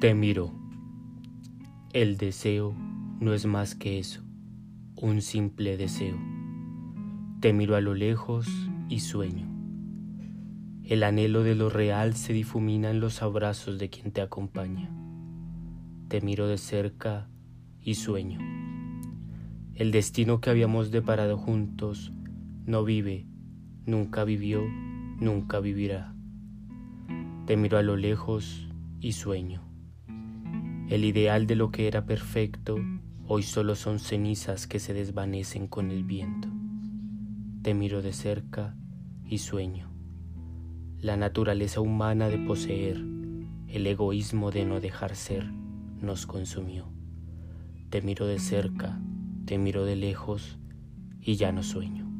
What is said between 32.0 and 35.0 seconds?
perfecto hoy solo son cenizas que se